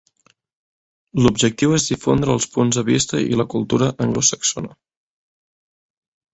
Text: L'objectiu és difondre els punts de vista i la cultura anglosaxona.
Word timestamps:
L'objectiu 1.25 1.75
és 1.79 1.85
difondre 1.91 2.33
els 2.37 2.49
punts 2.57 2.81
de 2.81 2.85
vista 2.89 3.21
i 3.35 3.39
la 3.43 3.47
cultura 3.55 3.93
anglosaxona. 4.09 4.77